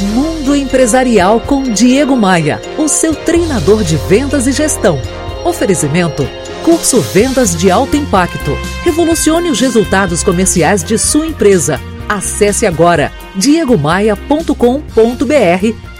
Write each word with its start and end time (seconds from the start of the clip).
Mundo 0.00 0.56
Empresarial 0.56 1.40
com 1.40 1.62
Diego 1.62 2.16
Maia, 2.16 2.60
o 2.78 2.88
seu 2.88 3.14
treinador 3.14 3.84
de 3.84 3.96
vendas 3.96 4.46
e 4.46 4.52
gestão. 4.52 5.00
Oferecimento: 5.44 6.26
Curso 6.64 7.00
Vendas 7.00 7.54
de 7.54 7.70
Alto 7.70 7.96
Impacto. 7.96 8.56
Revolucione 8.82 9.50
os 9.50 9.60
resultados 9.60 10.22
comerciais 10.22 10.82
de 10.82 10.96
sua 10.98 11.26
empresa. 11.26 11.80
Acesse 12.08 12.66
agora 12.66 13.12
diegomaia.com.br 13.36 14.54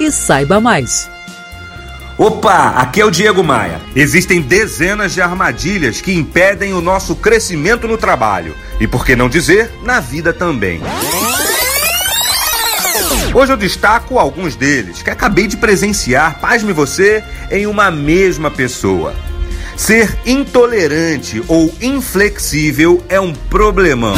e 0.01 0.11
saiba 0.11 0.61
mais. 0.61 1.09
Opa, 2.17 2.71
aqui 2.77 3.01
é 3.01 3.05
o 3.05 3.11
Diego 3.11 3.43
Maia. 3.43 3.81
Existem 3.95 4.43
dezenas 4.43 5.15
de 5.15 5.23
armadilhas 5.23 6.01
que 6.01 6.13
impedem 6.13 6.75
o 6.75 6.81
nosso 6.81 7.17
crescimento 7.17 7.89
no 7.89 7.97
trabalho 7.97 8.55
e, 8.79 8.87
por 8.87 9.07
que 9.07 9.17
não 9.17 9.29
dizer, 9.29 9.71
na 9.83 10.01
vida 10.01 10.33
também. 10.33 10.83
Hoje 13.35 13.53
eu 13.53 13.57
destaco 13.57 14.19
alguns 14.19 14.55
deles 14.55 15.03
que 15.03 15.11
acabei 15.11 15.47
de 15.47 15.57
presenciar, 15.57 16.39
pasme 16.41 16.73
você, 16.73 17.23
em 17.51 17.67
uma 17.67 17.91
mesma 17.91 18.51
pessoa. 18.51 19.15
Ser 19.77 20.17
intolerante 20.27 21.43
ou 21.49 21.73
inflexível 21.81 23.03
é 23.09 23.21
um 23.21 23.33
problemão. 23.33 24.15